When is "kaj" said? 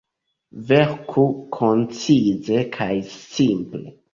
2.79-2.91